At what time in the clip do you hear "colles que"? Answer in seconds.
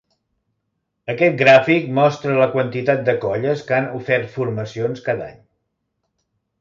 3.27-3.77